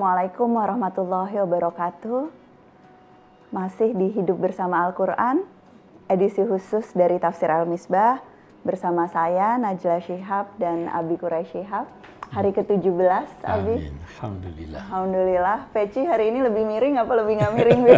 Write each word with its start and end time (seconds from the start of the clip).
Assalamualaikum 0.00 0.56
warahmatullahi 0.56 1.36
wabarakatuh. 1.44 2.32
Masih 3.52 3.92
di 3.92 4.08
Hidup 4.16 4.40
Bersama 4.40 4.88
Al-Quran, 4.88 5.44
edisi 6.08 6.40
khusus 6.40 6.88
dari 6.96 7.20
Tafsir 7.20 7.52
Al-Misbah 7.52 8.24
bersama 8.64 9.12
saya 9.12 9.60
Najla 9.60 10.00
Shihab 10.00 10.56
dan 10.56 10.88
Abi 10.88 11.20
Quraish 11.20 11.52
Shihab. 11.52 11.84
Hari 12.32 12.48
ke-17, 12.48 12.80
Abi. 12.80 13.12
Amin. 13.44 13.92
Alhamdulillah. 14.16 14.80
Alhamdulillah. 14.88 15.58
Peci 15.68 16.00
hari 16.00 16.32
ini 16.32 16.48
lebih 16.48 16.64
miring 16.64 16.96
apa 16.96 17.12
lebih 17.20 17.34
nggak 17.36 17.52
miring, 17.60 17.80
Bi? 17.84 17.96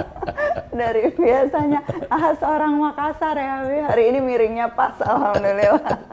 Dari 0.84 1.08
biasanya. 1.08 1.80
Ah, 2.12 2.36
seorang 2.36 2.76
Makassar 2.76 3.40
ya, 3.40 3.64
Bi. 3.64 3.80
Hari 3.80 4.12
ini 4.12 4.20
miringnya 4.20 4.76
pas, 4.76 5.00
Alhamdulillah. 5.00 5.88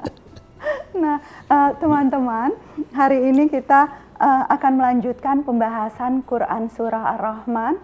Nah, 0.92 1.18
eh, 1.50 1.72
teman-teman, 1.82 2.54
hari 2.94 3.34
ini 3.34 3.50
kita 3.50 3.90
uh, 4.22 4.46
akan 4.54 4.78
melanjutkan 4.78 5.42
pembahasan 5.42 6.22
Quran 6.30 6.70
Surah 6.70 7.18
Ar-Rahman. 7.18 7.82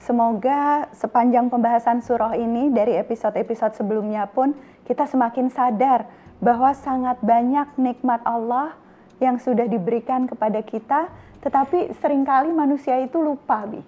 Semoga 0.00 0.88
sepanjang 0.96 1.52
pembahasan 1.52 2.00
surah 2.00 2.36
ini 2.36 2.72
dari 2.72 2.96
episode-episode 2.96 3.76
sebelumnya 3.76 4.28
pun 4.28 4.56
kita 4.88 5.04
semakin 5.04 5.52
sadar 5.52 6.08
bahwa 6.40 6.72
sangat 6.76 7.20
banyak 7.24 7.76
nikmat 7.80 8.20
Allah 8.24 8.76
yang 9.18 9.40
sudah 9.40 9.64
diberikan 9.64 10.28
kepada 10.28 10.60
kita, 10.60 11.08
tetapi 11.40 11.96
sering 12.00 12.28
kali 12.28 12.52
manusia 12.52 13.00
itu 13.00 13.16
lupa, 13.18 13.64
Bi. 13.64 13.80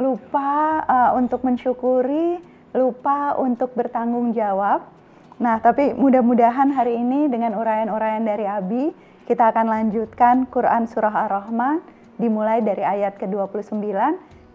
Lupa 0.00 0.82
uh, 0.88 1.10
untuk 1.20 1.44
mensyukuri, 1.44 2.40
lupa 2.72 3.36
untuk 3.36 3.76
bertanggung 3.76 4.32
jawab. 4.32 4.95
Nah, 5.36 5.60
tapi 5.60 5.92
mudah-mudahan 5.92 6.72
hari 6.72 6.96
ini 6.96 7.28
dengan 7.28 7.60
uraian-uraian 7.60 8.24
dari 8.24 8.48
Abi, 8.48 8.88
kita 9.28 9.52
akan 9.52 9.68
lanjutkan 9.68 10.48
Quran 10.48 10.88
Surah 10.88 11.28
Ar-Rahman 11.28 11.84
dimulai 12.16 12.64
dari 12.64 12.80
ayat 12.80 13.20
ke-29. 13.20 13.84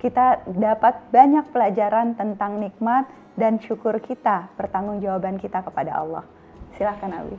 Kita 0.02 0.42
dapat 0.50 1.14
banyak 1.14 1.54
pelajaran 1.54 2.18
tentang 2.18 2.58
nikmat 2.58 3.06
dan 3.38 3.62
syukur 3.62 4.02
kita, 4.02 4.50
pertanggungjawaban 4.58 5.38
kita 5.38 5.62
kepada 5.62 6.02
Allah. 6.02 6.26
Silahkan 6.74 7.14
Abi. 7.14 7.38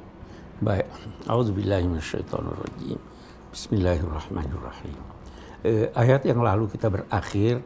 Baik. 0.63 0.87
Auzubillahiminasyaitonirrajim. 1.27 3.01
Bismillahirrahmanirrahim. 3.51 5.03
Eh, 5.67 5.91
ayat 5.99 6.23
yang 6.23 6.39
lalu 6.39 6.71
kita 6.71 6.87
berakhir 6.87 7.59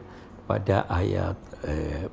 pada 0.49 0.89
ayat 0.89 1.37
eh, 1.69 2.09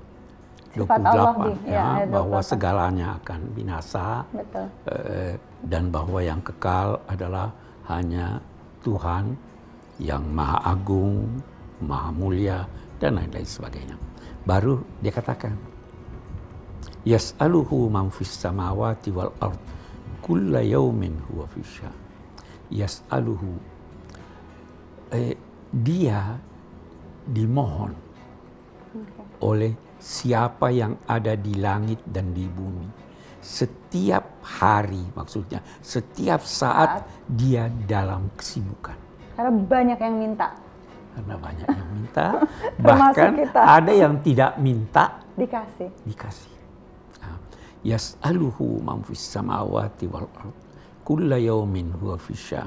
28 0.74 1.06
Allah, 1.06 1.34
ya, 1.62 1.86
Ya, 2.02 2.06
bahwa 2.10 2.38
28. 2.42 2.50
segalanya 2.50 3.06
akan 3.22 3.40
binasa 3.54 4.06
Betul. 4.34 4.66
eh, 4.90 5.32
dan 5.62 5.94
bahwa 5.94 6.18
yang 6.18 6.40
kekal 6.42 6.98
adalah 7.06 7.54
hanya 7.86 8.42
Tuhan 8.82 9.38
yang 10.02 10.26
maha 10.34 10.74
agung, 10.74 11.38
maha 11.78 12.10
mulia 12.10 12.58
dan 12.98 13.14
lain-lain 13.14 13.46
sebagainya. 13.46 13.96
Baru 14.44 14.82
dia 14.98 15.14
katakan 15.14 15.54
Yas'aluhu 17.04 17.92
man 17.92 18.08
fis 18.08 18.32
samawati 18.32 19.12
wal 19.12 19.30
ard 19.38 19.60
kulla 20.24 20.64
yaumin 20.64 21.14
huwa 21.30 21.44
fisya. 21.52 21.92
Yas'aluhu 22.72 23.60
eh, 25.12 25.36
dia 25.70 26.34
dimohon 27.28 27.92
oleh 29.40 29.72
siapa 30.04 30.68
yang 30.68 31.00
ada 31.08 31.32
di 31.32 31.56
langit 31.56 32.04
dan 32.04 32.36
di 32.36 32.44
bumi. 32.44 32.84
Setiap 33.40 34.44
hari 34.44 35.00
maksudnya, 35.16 35.64
setiap 35.80 36.44
saat 36.44 37.04
dia 37.24 37.72
dalam 37.88 38.28
kesibukan. 38.36 38.96
Karena 39.32 39.52
banyak 39.52 39.98
yang 40.00 40.16
minta, 40.16 40.48
Karena 41.14 41.34
banyak 41.40 41.68
yang 41.68 41.90
minta, 41.92 42.26
bahkan 42.84 43.32
kita. 43.36 43.60
ada 43.64 43.92
yang 43.92 44.14
tidak 44.20 44.52
minta 44.60 45.20
dikasih. 45.36 45.88
dikasih. 46.04 46.52
Nah, 47.20 47.36
Yas'aluhu 47.84 48.80
man 48.80 49.00
fis 49.04 49.20
samawati 49.24 50.04
wal 50.08 50.28
ard. 50.36 50.56
Kulla 51.04 51.36
yaumin 51.36 51.92
huwa 52.00 52.16
fisya. 52.16 52.64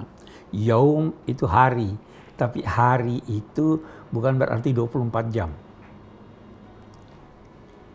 Yaum 0.53 1.09
itu 1.26 1.50
hari, 1.50 1.90
tapi 2.38 2.62
hari 2.62 3.20
itu 3.26 3.81
bukan 4.14 4.38
berarti 4.38 4.72
24 4.72 5.34
jam. 5.34 5.50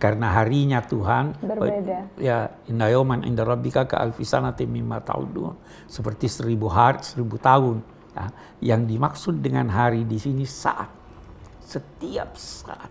Karena 0.02 0.34
harinya 0.34 0.82
Tuhan 0.82 1.38
Berbeda. 1.38 2.10
ya 2.18 2.50
inna 2.66 2.90
yauman 2.90 3.22
inda 3.22 3.46
rabbika 3.46 3.86
ka 3.86 4.02
alfi 4.02 4.26
sanatin 4.26 4.66
mimma 4.66 4.98
ta'udun 4.98 5.54
seperti 5.86 6.26
seribu 6.26 6.66
hari 6.66 6.98
seribu 7.06 7.38
tahun 7.38 7.78
ya. 8.10 8.26
yang 8.74 8.82
dimaksud 8.82 9.38
dengan 9.38 9.70
hari 9.70 10.02
di 10.02 10.18
sini 10.18 10.42
saat 10.42 10.90
setiap 11.62 12.34
saat 12.34 12.90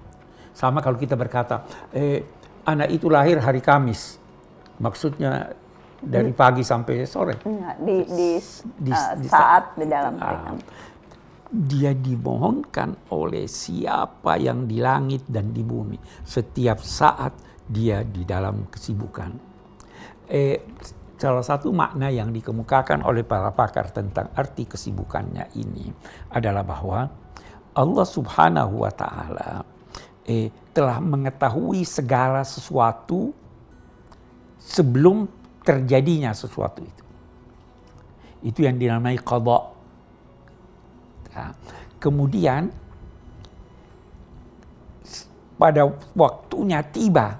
sama 0.56 0.80
kalau 0.80 0.96
kita 0.96 1.20
berkata 1.20 1.68
eh, 1.92 2.24
anak 2.64 2.88
itu 2.96 3.12
lahir 3.12 3.44
hari 3.44 3.60
Kamis 3.60 4.16
maksudnya 4.80 5.52
dari 6.00 6.32
pagi 6.32 6.64
sampai 6.64 7.04
sore 7.04 7.44
di, 7.84 8.08
di, 8.08 8.30
Di- 8.80 8.96
uh, 8.96 9.20
di 9.20 9.28
saat 9.28 9.76
di 9.76 9.84
dalam 9.84 10.16
mereka. 10.16 10.50
Dia 11.52 11.92
dimohonkan 11.92 13.12
oleh 13.12 13.44
siapa 13.44 14.40
yang 14.40 14.72
di 14.72 14.80
langit 14.80 15.28
dan 15.28 15.52
di 15.52 15.60
bumi. 15.62 16.00
Setiap 16.24 16.80
saat 16.80 17.36
dia 17.68 18.08
di 18.08 18.24
dalam 18.24 18.72
kesibukan. 18.72 19.32
Eh, 20.32 20.64
salah 21.20 21.44
satu 21.44 21.76
makna 21.76 22.08
yang 22.08 22.32
dikemukakan 22.32 23.04
oleh 23.04 23.28
para 23.28 23.52
pakar 23.52 23.92
tentang 23.92 24.32
arti 24.32 24.64
kesibukannya 24.64 25.52
ini 25.60 25.92
adalah 26.32 26.64
bahwa 26.64 27.12
Allah 27.76 28.08
Subhanahu 28.08 28.88
wa 28.88 28.92
taala 28.96 29.68
eh, 30.24 30.48
telah 30.72 31.04
mengetahui 31.04 31.84
segala 31.84 32.48
sesuatu 32.48 33.36
sebelum 34.56 35.28
terjadinya 35.68 36.32
sesuatu 36.32 36.80
itu. 36.80 37.04
Itu 38.42 38.64
yang 38.64 38.80
dinamai 38.80 39.20
qada. 39.20 39.81
Nah, 41.32 41.52
kemudian 41.98 42.70
pada 45.56 45.86
waktunya 46.12 46.82
tiba, 46.82 47.38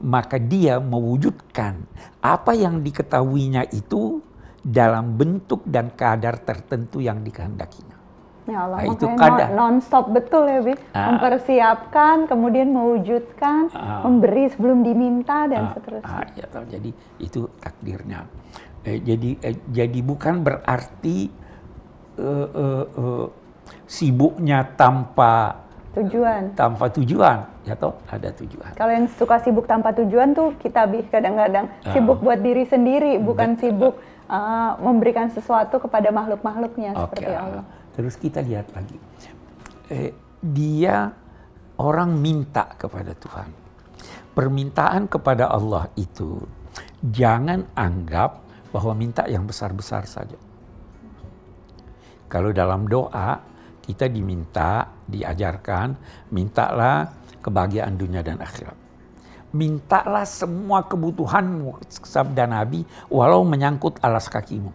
maka 0.00 0.38
dia 0.38 0.80
mewujudkan 0.80 1.84
apa 2.18 2.54
yang 2.54 2.80
diketahuinya 2.80 3.68
itu 3.70 4.24
dalam 4.58 5.14
bentuk 5.14 5.62
dan 5.64 5.92
kadar 5.92 6.40
tertentu 6.40 6.98
yang 6.98 7.20
dikehendakinya. 7.20 7.96
Ya 8.48 8.64
Allah, 8.64 8.80
Nah, 8.80 8.88
itu 8.96 9.06
kadar. 9.12 9.48
non, 9.52 9.76
stop 9.84 10.08
betul 10.08 10.48
ya, 10.48 10.64
Bi. 10.64 10.72
Ah. 10.96 11.12
Mempersiapkan, 11.12 12.24
kemudian 12.24 12.72
mewujudkan, 12.72 13.68
Ah. 13.76 14.00
memberi 14.00 14.48
sebelum 14.48 14.80
diminta 14.80 15.44
dan 15.44 15.68
Ah, 15.68 15.72
seterusnya. 15.76 16.08
ah, 16.08 16.24
ya, 16.32 16.46
tahu. 16.48 16.64
jadi 16.64 16.90
itu 17.20 17.44
takdirnya. 17.60 18.24
Eh, 18.88 19.04
jadi 19.04 19.30
eh, 19.44 19.56
jadi 19.68 20.00
bukan 20.00 20.40
berarti 20.40 21.28
eh, 22.18 22.48
eh, 22.50 22.84
eh, 22.98 23.26
sibuknya 23.86 24.66
tanpa 24.76 25.64
Tujuan. 25.96 26.54
tanpa 26.54 26.86
tujuan, 26.92 27.42
ya 27.64 27.74
toh 27.74 27.96
ada 28.06 28.30
tujuan. 28.30 28.76
Kalau 28.76 28.92
yang 28.92 29.08
suka 29.18 29.40
sibuk 29.42 29.66
tanpa 29.66 29.90
tujuan 29.96 30.30
tuh 30.30 30.54
kita 30.60 30.86
bi 30.86 31.02
kadang-kadang 31.02 31.66
Ah. 31.82 31.90
sibuk 31.90 32.20
buat 32.20 32.38
diri 32.38 32.68
sendiri, 32.68 33.18
bukan 33.18 33.58
sibuk 33.58 33.98
uh, 34.30 34.78
memberikan 34.78 35.26
sesuatu 35.26 35.80
kepada 35.80 36.12
makhluk-makhluknya 36.12 36.94
Oke, 36.94 37.18
seperti 37.18 37.32
Allah. 37.34 37.64
terus 37.96 38.14
kita 38.14 38.44
lihat 38.44 38.70
lagi, 38.70 38.94
eh, 39.90 40.12
dia 40.38 41.10
orang 41.80 42.14
minta 42.14 42.68
kepada 42.78 43.10
Tuhan. 43.16 43.50
Permintaan 44.36 45.10
kepada 45.10 45.50
Allah 45.50 45.90
itu 45.98 46.38
jangan 47.02 47.66
anggap 47.74 48.38
bahwa 48.70 48.92
minta 48.94 49.26
yang 49.26 49.42
besar-besar 49.42 50.06
saja. 50.06 50.38
Kalau 52.28 52.52
dalam 52.52 52.84
doa 52.86 53.40
kita 53.80 54.04
diminta, 54.04 54.84
diajarkan, 55.08 55.96
mintalah 56.28 57.08
kebahagiaan 57.40 57.96
dunia 57.96 58.20
dan 58.20 58.36
akhirat. 58.36 58.76
Mintalah 59.48 60.28
semua 60.28 60.84
kebutuhanmu, 60.84 61.80
sabda 62.04 62.44
Nabi, 62.44 62.84
walau 63.08 63.40
menyangkut 63.48 63.96
alas 64.04 64.28
kakimu. 64.28 64.68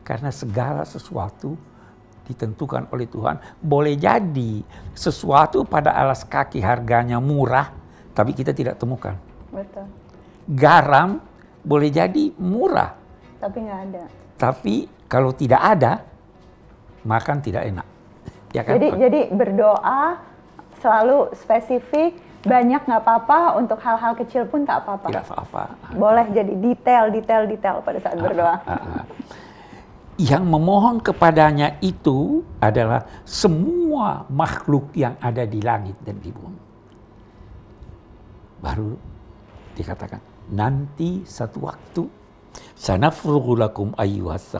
Karena 0.00 0.32
segala 0.32 0.88
sesuatu 0.88 1.52
ditentukan 2.24 2.88
oleh 2.90 3.04
Tuhan. 3.04 3.36
Boleh 3.60 3.92
jadi 4.00 4.64
sesuatu 4.96 5.68
pada 5.68 5.92
alas 5.92 6.24
kaki 6.24 6.64
harganya 6.64 7.20
murah, 7.20 7.68
tapi 8.16 8.32
kita 8.32 8.56
tidak 8.56 8.80
temukan. 8.80 9.20
Betul. 9.52 9.84
Garam 10.48 11.20
boleh 11.60 11.92
jadi 11.92 12.32
murah, 12.40 12.96
Tapi 13.36 13.56
nggak 13.60 13.80
ada. 13.92 14.04
tapi 14.40 14.88
kalau 15.10 15.34
tidak 15.34 15.58
ada, 15.58 16.06
makan 17.02 17.42
tidak 17.42 17.66
enak. 17.66 17.86
Ya 18.54 18.62
kan? 18.62 18.78
Jadi 18.78 18.88
jadi 18.94 19.20
berdoa 19.34 20.22
selalu 20.78 21.34
spesifik, 21.34 22.14
banyak 22.46 22.86
nggak 22.86 23.02
apa-apa, 23.02 23.58
untuk 23.58 23.82
hal-hal 23.82 24.14
kecil 24.14 24.46
pun 24.46 24.62
tak 24.62 24.86
apa-apa. 24.86 25.10
tidak 25.10 25.26
apa-apa. 25.26 25.62
Boleh 25.98 26.26
jadi 26.30 26.54
detail, 26.54 27.10
detail, 27.10 27.42
detail 27.50 27.82
pada 27.82 27.98
saat 27.98 28.16
berdoa. 28.22 28.62
Ah, 28.62 29.02
ah. 29.02 29.04
yang 30.14 30.46
memohon 30.46 31.02
kepadanya 31.02 31.82
itu 31.82 32.46
adalah 32.62 33.02
semua 33.26 34.30
makhluk 34.30 34.94
yang 34.94 35.18
ada 35.18 35.42
di 35.42 35.58
langit 35.58 35.98
dan 36.06 36.22
di 36.22 36.30
bumi. 36.30 36.62
Baru 38.62 38.94
dikatakan 39.74 40.20
nanti 40.52 41.24
satu 41.24 41.58
waktu 41.64 42.19
sanafrughu 42.80 43.60
lakum 43.60 43.92
ayyuhas 44.00 44.56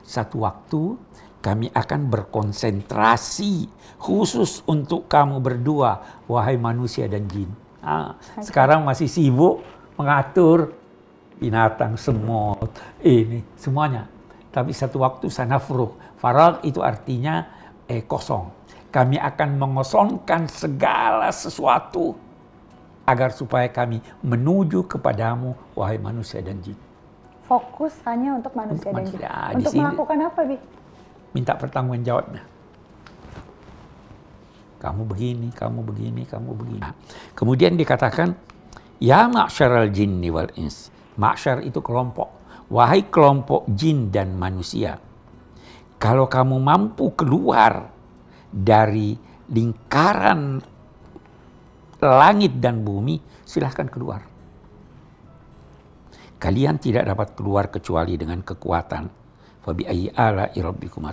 Satu 0.00 0.48
waktu 0.48 0.96
kami 1.44 1.68
akan 1.76 2.08
berkonsentrasi 2.08 3.68
khusus 4.00 4.64
untuk 4.64 5.04
kamu 5.12 5.44
berdua 5.44 6.24
wahai 6.24 6.56
manusia 6.56 7.04
dan 7.04 7.28
jin. 7.28 7.52
Ah, 7.84 8.16
sekarang 8.40 8.88
masih 8.88 9.12
sibuk 9.12 9.60
mengatur 10.00 10.72
binatang, 11.36 12.00
semut, 12.00 12.72
ini 13.04 13.44
semuanya 13.60 14.08
tapi 14.54 14.70
satu 14.70 15.02
waktu 15.02 15.26
sanafruh. 15.26 15.90
Farag 16.22 16.62
itu 16.62 16.78
artinya 16.78 17.42
eh, 17.90 18.06
kosong. 18.06 18.54
Kami 18.94 19.18
akan 19.18 19.58
mengosongkan 19.58 20.46
segala 20.46 21.34
sesuatu 21.34 22.14
agar 23.02 23.34
supaya 23.34 23.66
kami 23.66 23.98
menuju 24.22 24.86
kepadamu, 24.86 25.58
wahai 25.74 25.98
manusia 25.98 26.38
dan 26.38 26.62
jin. 26.62 26.78
Fokus 27.44 27.92
hanya 28.08 28.40
untuk 28.40 28.56
manusia 28.56 28.88
untuk 28.88 29.04
dan 29.04 29.12
jin. 29.12 29.20
Ya, 29.20 29.36
untuk 29.52 29.72
sini, 29.72 29.80
melakukan 29.84 30.18
apa, 30.24 30.40
Bi? 30.48 30.56
Minta 31.36 31.52
pertanggung 31.56 32.00
jawabnya. 32.00 32.42
Kamu 34.80 35.02
begini, 35.08 35.48
kamu 35.52 35.80
begini, 35.84 36.22
kamu 36.28 36.50
begini. 36.56 36.80
Nah, 36.80 36.92
kemudian 37.36 37.76
dikatakan, 37.76 38.36
Ya 39.02 39.28
ma'syaral 39.28 39.92
jinni 39.92 40.32
wal 40.32 40.48
ins. 40.56 40.88
Ma'syar 41.20 41.60
itu 41.62 41.78
kelompok 41.84 42.44
Wahai 42.72 43.12
kelompok 43.12 43.68
jin 43.68 44.08
dan 44.08 44.40
manusia, 44.40 44.96
kalau 46.00 46.24
kamu 46.24 46.56
mampu 46.56 47.12
keluar 47.12 47.92
dari 48.48 49.12
lingkaran 49.52 50.64
langit 52.00 52.56
dan 52.56 52.80
bumi, 52.80 53.20
silahkan 53.44 53.84
keluar. 53.92 54.24
Kalian 56.44 56.76
tidak 56.76 57.08
dapat 57.08 57.28
keluar 57.32 57.72
kecuali 57.72 58.20
dengan 58.20 58.44
kekuatan. 58.44 59.04
Fabi 59.64 59.88
ayyi 59.88 60.12
ala 60.12 60.52
irabbikum 60.52 61.08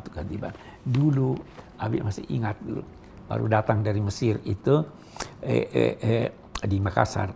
Dulu, 0.83 1.31
Abi 1.79 2.03
masih 2.03 2.27
ingat 2.35 2.59
dulu, 2.59 2.83
baru 3.31 3.47
datang 3.47 3.79
dari 3.79 4.03
Mesir 4.03 4.43
itu 4.43 4.83
eh, 5.39 5.65
eh, 5.71 5.93
eh, 6.03 6.27
di 6.67 6.77
Makassar 6.83 7.31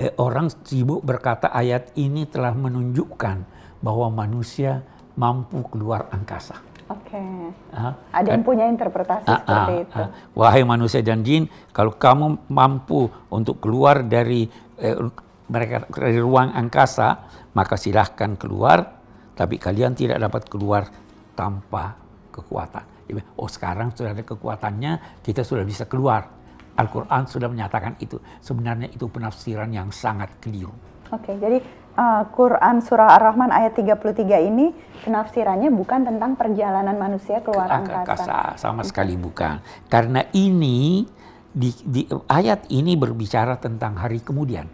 eh, 0.00 0.12
orang 0.20 0.50
sibuk 0.50 1.00
berkata 1.06 1.52
ayat 1.52 1.96
ini 1.96 2.28
telah 2.28 2.52
menunjukkan 2.52 3.36
bahwa 3.80 4.08
manusia 4.12 4.84
mampu 5.16 5.64
keluar 5.72 6.08
angkasa. 6.12 6.60
Oke. 6.86 7.18
Okay. 7.18 7.94
Ada 8.14 8.28
yang 8.38 8.46
punya 8.46 8.70
interpretasi 8.70 9.26
ah, 9.26 9.42
seperti 9.42 9.74
ah, 9.74 9.82
itu. 9.82 10.02
Ah. 10.02 10.10
Wahai 10.38 10.62
manusia 10.62 11.02
dan 11.02 11.26
jin, 11.26 11.50
kalau 11.74 11.94
kamu 11.94 12.46
mampu 12.46 13.10
untuk 13.26 13.58
keluar 13.58 14.06
dari 14.06 14.46
eh, 14.78 14.94
mereka 15.46 15.86
dari 15.90 16.18
ruang 16.18 16.52
angkasa, 16.54 17.28
maka 17.54 17.78
silahkan 17.78 18.34
keluar. 18.34 18.98
Tapi 19.36 19.60
kalian 19.60 19.92
tidak 19.92 20.16
dapat 20.16 20.48
keluar 20.48 20.88
tanpa 21.36 21.92
kekuatan. 22.32 22.96
Oh 23.38 23.46
sekarang 23.46 23.92
sudah 23.92 24.16
ada 24.16 24.24
kekuatannya, 24.24 25.22
kita 25.22 25.44
sudah 25.44 25.62
bisa 25.62 25.84
keluar 25.84 26.36
Al-Quran 26.76 27.24
sudah 27.24 27.48
menyatakan 27.48 27.96
itu. 27.98 28.20
Sebenarnya 28.44 28.92
itu 28.92 29.08
penafsiran 29.08 29.72
yang 29.72 29.88
sangat 29.88 30.36
keliru. 30.38 30.72
Oke, 31.08 31.32
jadi 31.38 31.62
uh, 31.96 32.22
Quran 32.34 32.84
Surah 32.84 33.16
Ar-Rahman 33.16 33.48
ayat 33.48 33.78
33 33.78 34.50
ini 34.50 34.74
penafsirannya 35.06 35.72
bukan 35.72 36.04
tentang 36.04 36.36
perjalanan 36.36 36.98
manusia 36.98 37.40
keluar 37.40 37.70
angkasa. 37.70 38.02
angkasa. 38.02 38.38
Sama 38.60 38.82
sekali 38.84 39.16
bukan. 39.16 39.62
Karena 39.88 40.26
ini, 40.36 41.06
di, 41.48 41.70
di, 41.86 42.02
ayat 42.28 42.68
ini 42.68 42.98
berbicara 42.98 43.56
tentang 43.56 43.96
hari 43.96 44.20
kemudian. 44.20 44.68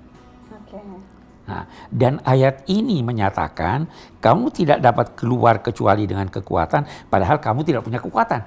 Nah, 1.43 1.67
dan 1.91 2.23
ayat 2.23 2.63
ini 2.71 3.03
menyatakan 3.03 3.91
kamu 4.23 4.55
tidak 4.55 4.79
dapat 4.79 5.19
keluar 5.19 5.59
kecuali 5.59 6.07
dengan 6.07 6.31
kekuatan, 6.31 7.11
padahal 7.11 7.43
kamu 7.43 7.67
tidak 7.67 7.83
punya 7.83 7.99
kekuatan. 7.99 8.43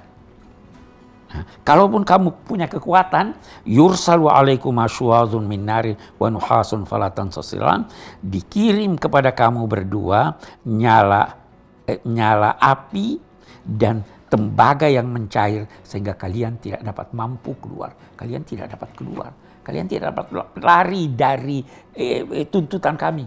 Nah, 1.35 1.43
kalaupun 1.67 2.07
kamu 2.07 2.47
punya 2.47 2.71
kekuatan, 2.71 3.35
yursalu 3.67 4.31
alaikum 4.31 4.71
asywadun 4.79 5.43
min 5.43 5.67
nari 5.67 5.91
wa 6.15 6.31
nuhasun 6.31 6.87
falatan 6.87 7.27
sosilan, 7.35 7.83
dikirim 8.23 8.95
kepada 8.95 9.35
kamu 9.35 9.67
berdua 9.67 10.39
nyala 10.63 11.35
eh, 11.83 11.99
nyala 12.07 12.55
api 12.55 13.19
dan 13.65 14.07
tembaga 14.35 14.91
yang 14.91 15.07
mencair 15.07 15.63
sehingga 15.79 16.11
kalian 16.19 16.59
tidak 16.59 16.83
dapat 16.83 17.07
mampu 17.15 17.55
keluar. 17.63 17.95
Kalian 18.19 18.43
tidak 18.43 18.75
dapat 18.75 18.91
keluar. 18.91 19.31
Kalian 19.63 19.87
tidak 19.87 20.11
dapat 20.11 20.27
lari 20.59 21.15
dari 21.15 21.63
eh, 21.95 22.21
eh, 22.27 22.45
tuntutan 22.51 22.99
kami. 22.99 23.23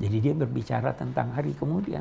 Jadi 0.00 0.16
dia 0.16 0.32
berbicara 0.32 0.96
tentang 0.96 1.36
hari 1.36 1.52
kemudian. 1.52 2.00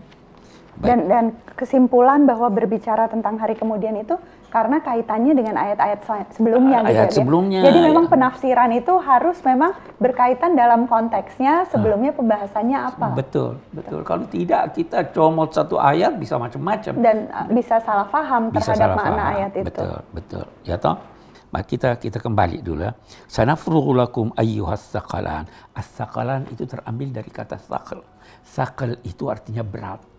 Dan 0.75 1.07
dan 1.07 1.25
kesimpulan 1.56 2.27
bahwa 2.27 2.51
berbicara 2.51 3.07
tentang 3.07 3.39
hari 3.39 3.56
kemudian 3.56 3.95
itu 3.95 4.19
karena 4.56 4.80
kaitannya 4.80 5.36
dengan 5.36 5.56
ayat-ayat 5.60 6.00
sebelumnya 6.31 6.80
gitu 6.88 6.92
ayat 6.95 7.07
gitu 7.12 7.19
sebelumnya. 7.19 7.60
Jadi 7.68 7.80
memang 7.92 8.07
penafsiran 8.07 8.72
itu 8.72 8.94
harus 9.04 9.36
memang 9.44 9.75
berkaitan 10.00 10.56
dalam 10.56 10.88
konteksnya 10.88 11.68
sebelumnya 11.68 12.16
pembahasannya 12.16 12.80
apa. 12.80 13.19
Betul, 13.19 13.60
betul. 13.75 14.07
Kalau 14.07 14.24
tidak 14.31 14.72
kita 14.72 15.12
comot 15.12 15.51
satu 15.51 15.75
ayat 15.75 16.16
bisa 16.16 16.39
macam-macam. 16.39 16.94
Dan 17.04 17.27
uh, 17.36 17.51
bisa 17.51 17.83
salah 17.83 18.07
paham 18.07 18.48
bisa 18.48 18.72
terhadap 18.72 18.95
salah 18.95 18.95
makna 18.95 19.16
paham. 19.19 19.36
ayat 19.36 19.51
itu. 19.60 19.68
Betul, 19.68 19.95
betul. 20.16 20.45
Ya 20.63 20.75
toh? 20.80 20.95
Maka 21.51 21.66
kita 21.68 21.89
kita 22.00 22.18
kembali 22.24 22.63
dulu 22.63 22.88
ya. 22.88 22.95
Sanafrughu 23.27 23.92
lakum 23.92 24.31
ayyuhas 24.39 24.88
saqalan. 24.88 25.51
As-saqalan 25.75 26.48
itu 26.48 26.63
terambil 26.63 27.12
dari 27.12 27.27
kata 27.27 27.60
saqal. 27.60 28.07
Saqal 28.44 29.04
itu 29.04 29.27
artinya 29.27 29.67
berat 29.67 30.14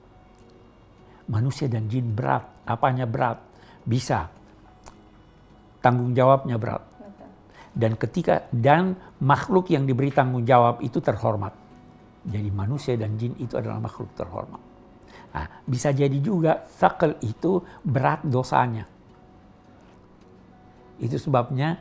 manusia 1.30 1.66
dan 1.66 1.90
jin 1.90 2.14
berat. 2.14 2.46
Apanya 2.66 3.06
berat? 3.06 3.38
Bisa. 3.86 4.30
Tanggung 5.82 6.14
jawabnya 6.14 6.58
berat. 6.58 6.82
Dan 7.76 7.94
ketika 8.00 8.48
dan 8.50 8.96
makhluk 9.20 9.68
yang 9.68 9.84
diberi 9.84 10.08
tanggung 10.08 10.48
jawab 10.48 10.80
itu 10.80 10.98
terhormat. 10.98 11.52
Jadi 12.26 12.48
manusia 12.50 12.96
dan 12.98 13.14
jin 13.20 13.36
itu 13.38 13.54
adalah 13.54 13.78
makhluk 13.78 14.10
terhormat. 14.16 14.58
Nah, 15.36 15.46
bisa 15.68 15.92
jadi 15.92 16.16
juga 16.18 16.64
sakel 16.64 17.20
itu 17.20 17.60
berat 17.84 18.24
dosanya. 18.24 18.88
Itu 20.96 21.20
sebabnya 21.20 21.76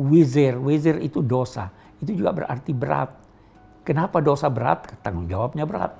wizir, 0.00 0.56
wizir 0.56 0.96
itu 1.04 1.20
dosa. 1.20 1.68
Itu 2.00 2.16
juga 2.16 2.32
berarti 2.32 2.72
berat. 2.72 3.12
Kenapa 3.84 4.24
dosa 4.24 4.48
berat? 4.48 4.88
Tanggung 5.04 5.28
jawabnya 5.28 5.68
berat. 5.68 5.92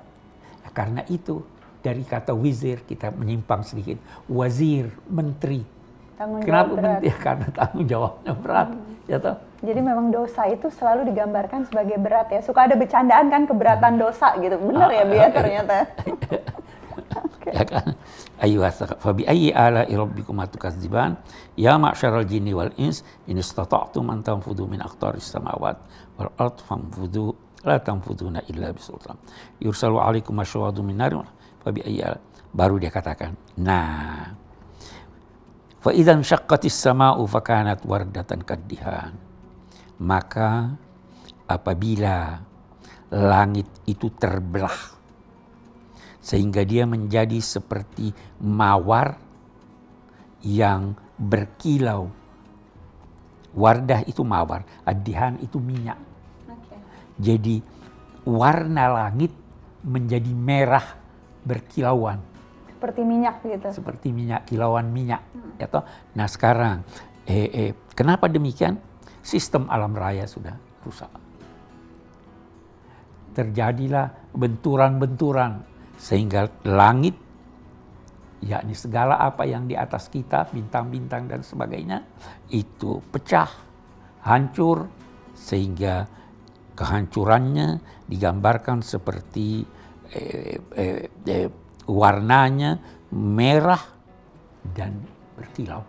Nah, 0.65 0.71
karena 0.73 1.05
itu 1.05 1.45
dari 1.85 2.01
kata 2.01 2.33
wizir 2.33 2.81
kita 2.81 3.13
menyimpang 3.13 3.61
sedikit. 3.61 4.01
Wazir, 4.25 4.89
menteri. 5.05 5.61
Tanggung 6.17 6.41
Kenapa 6.41 6.73
berat. 6.73 6.81
menteri? 6.81 7.07
Karena 7.29 7.47
tanggung 7.53 7.85
jawabnya 7.85 8.33
berat. 8.33 8.69
Hmm. 8.73 9.05
Ya 9.05 9.17
toh? 9.21 9.37
Jadi 9.61 9.79
memang 9.85 10.09
dosa 10.09 10.49
itu 10.49 10.65
selalu 10.73 11.13
digambarkan 11.13 11.69
sebagai 11.69 12.01
berat 12.01 12.33
ya. 12.33 12.41
Suka 12.41 12.65
ada 12.65 12.73
bercandaan 12.73 13.29
kan 13.29 13.45
keberatan 13.45 13.93
hmm. 13.95 14.01
dosa 14.01 14.33
gitu. 14.41 14.57
Benar 14.57 14.89
ya 14.89 15.03
Bia 15.05 15.27
ternyata. 15.37 15.85
okay. 16.01 16.41
Ya 17.45 17.61
kan? 17.61 17.93
Ayu 18.41 18.59
fabi 18.99 19.23
ayyi 19.29 19.53
ala 19.53 19.85
rabbikum 19.85 20.35
atukadziban 20.41 21.15
ya 21.55 21.79
ma'syaral 21.79 22.27
jinni 22.27 22.51
wal 22.51 22.73
ins 22.75 23.05
in 23.31 23.39
istata'tum 23.39 24.11
an 24.11 24.25
tanfudu 24.25 24.67
min 24.67 24.83
aqtaris 24.83 25.29
samawat 25.29 25.79
wal 26.19 26.33
ard 26.35 26.57
fanfudu 26.65 27.31
la 27.63 27.79
tanfuduna 27.79 28.43
illa 28.51 28.75
bisultan 28.75 29.15
yursalu 29.63 30.03
alaikum 30.03 30.35
asyawadu 30.35 30.83
min 30.83 30.99
nar 30.99 31.15
Fabi 31.65 31.81
ayya 31.81 32.13
baru 32.53 32.77
dia 32.77 32.93
katakan, 32.93 33.33
nah, 33.57 34.37
fa 35.81 35.89
idzan 35.89 36.21
syaqqatis 36.21 36.77
sama'u 36.77 37.25
fakanat 37.25 37.81
wardatan 37.81 38.45
kaddihan. 38.45 39.17
Maka 39.97 40.77
apabila 41.49 42.37
langit 43.09 43.65
itu 43.89 44.13
terbelah 44.13 44.93
sehingga 46.21 46.61
dia 46.65 46.85
menjadi 46.85 47.37
seperti 47.37 48.13
mawar 48.41 49.17
yang 50.45 50.93
berkilau. 51.17 52.09
Wardah 53.55 54.03
itu 54.09 54.21
mawar, 54.25 54.67
adihan 54.83 55.39
itu 55.39 55.57
minyak. 55.61 55.95
Okay. 56.45 56.79
Jadi 57.17 57.55
warna 58.27 58.89
langit 58.91 59.31
menjadi 59.85 60.33
merah 60.33 61.04
berkilauan. 61.45 62.19
Seperti 62.67 63.01
minyak 63.07 63.39
gitu. 63.45 63.69
Seperti 63.71 64.11
minyak, 64.11 64.49
kilauan 64.49 64.91
minyak. 64.91 65.23
Hmm. 65.31 65.55
Ya 65.61 65.69
toh? 65.71 65.85
Nah 66.17 66.27
sekarang, 66.27 66.83
eh, 67.29 67.47
eh, 67.49 67.71
kenapa 67.95 68.27
demikian? 68.27 68.81
Sistem 69.25 69.65
alam 69.71 69.95
raya 69.95 70.29
sudah 70.29 70.53
rusak. 70.85 71.09
Terjadilah 73.33 74.33
benturan-benturan 74.35 75.65
sehingga 75.97 76.45
langit 76.67 77.25
yakni 78.45 78.77
segala 78.77 79.17
apa 79.17 79.49
yang 79.49 79.65
di 79.65 79.73
atas 79.73 80.07
kita, 80.13 80.45
bintang-bintang 80.53 81.25
dan 81.25 81.41
sebagainya, 81.41 82.05
itu 82.53 83.01
pecah, 83.09 83.49
hancur, 84.21 84.85
sehingga 85.33 86.05
kehancurannya 86.77 87.81
digambarkan 88.05 88.85
seperti 88.85 89.65
eh, 90.13 90.57
eh, 90.77 90.99
eh, 91.25 91.47
warnanya 91.85 92.77
merah 93.13 93.81
dan 94.73 95.01
berkilau. 95.37 95.81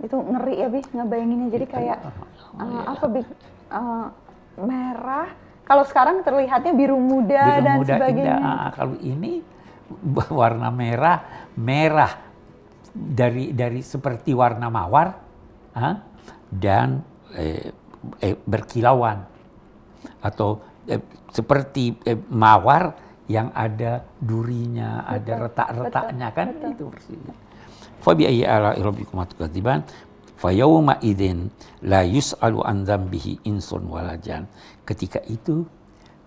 Itu 0.00 0.16
ngeri 0.18 0.54
ya, 0.62 0.68
Bi, 0.70 0.80
ngebayanginnya. 0.82 1.48
Jadi 1.52 1.66
kayak 1.66 1.98
Oh, 2.58 2.62
uh, 2.64 2.82
apa, 2.96 3.04
Bi? 3.10 3.22
Uh, 3.68 4.06
merah. 4.62 5.28
Kalau 5.68 5.84
sekarang 5.84 6.24
terlihatnya 6.24 6.72
biru 6.72 6.96
muda 6.96 7.44
Biru 7.44 7.64
dan 7.66 7.76
muda 7.76 7.94
sebagainya. 8.00 8.34
indah. 8.40 8.56
Ah, 8.64 8.68
Kalau 8.72 8.96
ini 9.04 9.44
warna 10.40 10.68
merah, 10.72 11.48
merah 11.54 12.12
dari 12.92 13.52
dari 13.52 13.84
seperti 13.84 14.32
warna 14.32 14.72
mawar 14.72 15.12
ah, 15.76 15.94
dan 16.48 17.04
eh, 17.36 17.68
eh, 18.24 18.36
berkilauan 18.48 19.28
atau 20.24 20.58
eh, 20.88 21.02
seperti 21.30 21.94
eh, 22.02 22.16
mawar 22.32 23.07
yang 23.28 23.52
ada 23.52 24.02
durinya, 24.18 25.04
ada 25.04 25.36
Betul, 25.36 25.44
retak-retaknya 25.52 26.28
kan 26.32 26.48
betul. 26.56 26.72
itu 26.72 26.84
persis. 26.88 27.20
Fabi 28.00 28.24
ayyi 28.24 28.44
ala'i 28.48 28.80
rabbikum 28.80 29.20
tukadziban 29.28 29.84
fayawma 30.40 30.96
idzin 31.04 31.52
la 31.84 32.06
yus'alu 32.06 32.64
an 32.64 32.88
dzambihi 32.88 33.44
insun 33.44 33.84
wala 33.84 34.16
jan. 34.16 34.48
Ketika 34.88 35.20
itu 35.28 35.60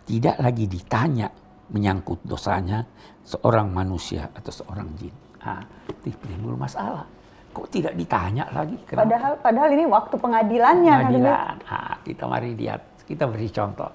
tidak 0.06 0.38
lagi 0.38 0.70
ditanya 0.70 1.32
menyangkut 1.72 2.22
dosanya 2.28 2.86
seorang 3.26 3.72
manusia 3.72 4.28
atau 4.36 4.52
seorang 4.52 4.92
jin. 5.00 5.16
Ah, 5.42 5.64
timbul 6.06 6.54
masalah. 6.54 7.08
Kok 7.52 7.68
tidak 7.74 7.98
ditanya 7.98 8.46
lagi? 8.54 8.78
Kenapa? 8.86 9.08
Padahal 9.08 9.34
padahal 9.42 9.70
ini 9.74 9.86
waktu 9.90 10.16
pengadilannya 10.22 10.94
kan, 10.94 11.00
Bi? 11.02 11.18
pengadilan. 11.18 11.56
Ah, 11.68 11.96
kita 12.06 12.24
mari 12.30 12.50
lihat, 12.54 12.82
kita 13.10 13.24
beri 13.26 13.50
contoh. 13.50 13.92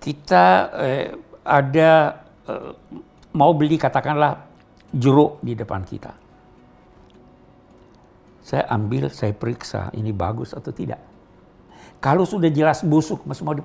Kita 0.00 0.44
eh, 0.80 1.08
ada 1.50 2.22
eh, 2.46 2.70
mau 3.32 3.50
beli 3.50 3.74
katakanlah 3.74 4.46
jeruk 4.90 5.42
di 5.42 5.52
depan 5.52 5.82
kita. 5.82 6.14
Saya 8.40 8.66
ambil, 8.68 9.10
saya 9.10 9.30
periksa 9.30 9.90
ini 9.92 10.10
bagus 10.10 10.50
atau 10.50 10.70
tidak. 10.70 10.98
Kalau 12.00 12.24
sudah 12.24 12.48
jelas 12.48 12.80
busuk 12.80 13.22
masih 13.22 13.44
mau 13.44 13.54
di, 13.54 13.62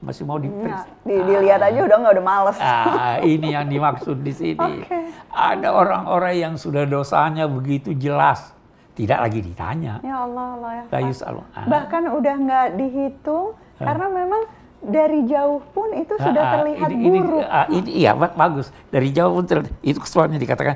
masih 0.00 0.24
mau 0.24 0.34
Nah, 0.34 0.42
diperiksa. 0.42 0.88
di- 1.04 1.22
dilihat 1.22 1.60
aja 1.60 1.80
udah 1.84 1.96
nggak 2.00 2.12
udah 2.16 2.24
males. 2.24 2.58
Ah, 2.58 3.20
ini 3.22 3.52
yang 3.52 3.68
dimaksud 3.68 4.18
di 4.18 4.32
sini. 4.32 4.58
Oke. 4.58 4.98
Ada 5.28 5.68
orang-orang 5.70 6.34
yang 6.34 6.54
sudah 6.56 6.82
dosanya 6.82 7.44
begitu 7.46 7.92
jelas, 7.92 8.50
tidak 8.96 9.20
lagi 9.20 9.44
ditanya. 9.44 10.00
Ya 10.00 10.24
Allah, 10.24 10.46
Allah 10.56 10.70
ya. 10.72 10.84
La 10.88 11.00
yus'alu. 11.04 11.42
Ah. 11.52 11.66
Bahkan 11.68 12.02
udah 12.10 12.34
nggak 12.40 12.66
dihitung 12.74 13.54
karena 13.76 14.06
memang 14.08 14.42
dari 14.82 15.22
jauh 15.24 15.62
pun 15.70 15.94
itu 15.94 16.14
sudah 16.18 16.42
Ah, 16.42 16.50
ah, 16.50 16.54
terlihat 16.58 16.88
ini, 16.90 17.02
ini, 17.06 17.18
buruk. 17.22 17.42
ah, 17.46 17.66
ini 17.70 17.90
iya 17.96 18.12
ba- 18.12 18.34
bagus 18.34 18.74
dari 18.90 19.14
jauh 19.14 19.30
pun 19.32 19.44
terlihat. 19.46 19.70
itu 19.80 19.98
soalnya 20.02 20.36
dikatakan 20.36 20.74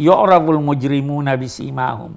yu'raful 0.00 0.58
mujrimuna 0.58 1.36
bisimahum 1.36 2.16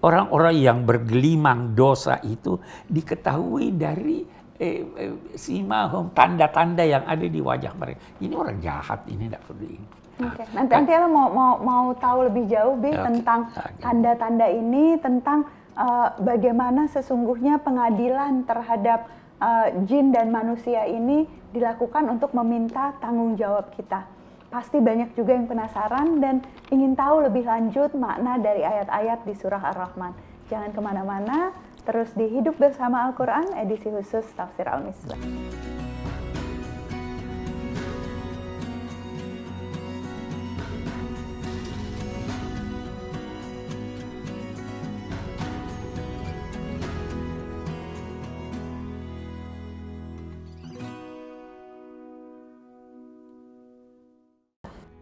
orang-orang 0.00 0.56
yang 0.56 0.78
bergelimang 0.82 1.76
dosa 1.76 2.16
itu 2.24 2.56
diketahui 2.88 3.76
dari 3.76 4.24
eh, 4.56 4.82
eh, 4.82 5.14
simahum 5.36 6.10
tanda-tanda 6.10 6.82
yang 6.82 7.04
ada 7.04 7.26
di 7.26 7.38
wajah 7.38 7.72
mereka 7.76 8.00
ini 8.18 8.32
orang 8.32 8.56
jahat 8.58 9.04
ini 9.06 9.28
tidak 9.28 9.42
perlu 9.44 9.68
ini 9.68 9.86
Oke, 10.22 10.44
nanti 10.54 10.70
nanti 10.76 10.90
Ella 10.92 11.08
mau 11.08 11.28
mau 11.28 11.52
mau 11.58 11.86
tahu 11.96 12.30
lebih 12.30 12.46
jauh 12.46 12.76
bi 12.78 12.92
Oke, 12.94 13.00
tentang 13.00 13.48
oke. 13.48 13.80
tanda-tanda 13.80 14.46
ini 14.48 14.96
tentang 14.96 15.44
eh, 15.74 16.08
bagaimana 16.20 16.86
sesungguhnya 16.88 17.58
pengadilan 17.58 18.44
terhadap 18.44 19.08
eh, 19.42 19.68
jin 19.90 20.14
dan 20.14 20.30
manusia 20.30 20.86
ini 20.86 21.26
dilakukan 21.50 22.06
untuk 22.08 22.30
meminta 22.38 22.94
tanggung 23.02 23.34
jawab 23.34 23.74
kita. 23.74 24.06
Pasti 24.52 24.78
banyak 24.78 25.16
juga 25.16 25.32
yang 25.34 25.48
penasaran 25.48 26.20
dan 26.20 26.44
ingin 26.68 26.92
tahu 26.92 27.24
lebih 27.24 27.48
lanjut 27.48 27.90
makna 27.96 28.36
dari 28.38 28.62
ayat-ayat 28.62 29.24
di 29.24 29.34
surah 29.34 29.72
Ar-Rahman. 29.72 30.12
Jangan 30.52 30.70
ke 30.76 30.80
mana-mana, 30.84 31.56
terus 31.88 32.12
di 32.12 32.28
Hidup 32.28 32.60
Bersama 32.60 33.08
Al-Quran 33.08 33.56
edisi 33.56 33.88
khusus 33.88 34.28
Tafsir 34.36 34.68
Al-Misbah. 34.68 35.71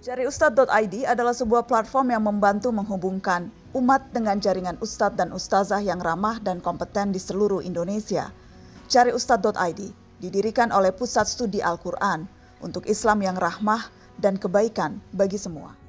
Jariustad.id 0.00 1.04
adalah 1.04 1.36
sebuah 1.36 1.68
platform 1.68 2.16
yang 2.16 2.24
membantu 2.24 2.72
menghubungkan 2.72 3.52
umat 3.76 4.08
dengan 4.16 4.40
jaringan 4.40 4.80
ustadz 4.80 5.12
dan 5.12 5.28
ustazah 5.28 5.84
yang 5.84 6.00
ramah 6.00 6.40
dan 6.40 6.56
kompeten 6.64 7.12
di 7.12 7.20
seluruh 7.20 7.60
Indonesia. 7.60 8.32
Jariustad.id 8.88 9.80
didirikan 10.16 10.72
oleh 10.72 10.96
Pusat 10.96 11.26
Studi 11.28 11.60
Al-Quran 11.60 12.24
untuk 12.64 12.88
Islam 12.88 13.20
yang 13.20 13.36
rahmah 13.36 13.92
dan 14.16 14.40
kebaikan 14.40 15.04
bagi 15.12 15.36
semua. 15.36 15.79